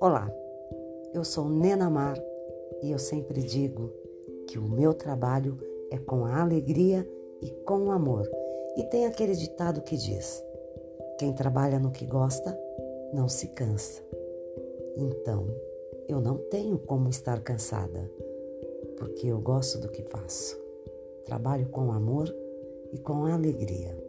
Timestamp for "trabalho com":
21.24-21.90